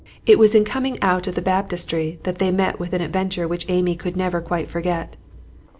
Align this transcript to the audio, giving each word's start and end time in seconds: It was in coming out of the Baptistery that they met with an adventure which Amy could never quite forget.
It 0.25 0.39
was 0.39 0.55
in 0.55 0.65
coming 0.65 0.97
out 1.03 1.27
of 1.27 1.35
the 1.35 1.43
Baptistery 1.43 2.17
that 2.23 2.39
they 2.39 2.49
met 2.49 2.79
with 2.79 2.91
an 2.93 3.01
adventure 3.03 3.47
which 3.47 3.69
Amy 3.69 3.95
could 3.95 4.17
never 4.17 4.41
quite 4.41 4.67
forget. 4.67 5.15